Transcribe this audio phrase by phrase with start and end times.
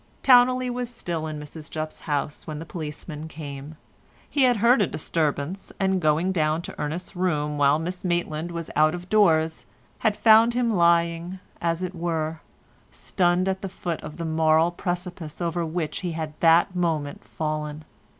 [0.23, 3.77] Towneley was still in Mrs Jupp's house when the policeman came.
[4.27, 8.71] He had heard a disturbance, and going down to Ernest's room while Miss Maitland was
[8.75, 9.67] out of doors,
[9.99, 12.41] had found him lying, as it were,
[12.89, 17.85] stunned at the foot of the moral precipice over which he had that moment fallen.